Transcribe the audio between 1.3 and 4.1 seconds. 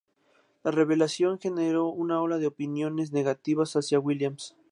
generó una ola de opiniones negativas hacia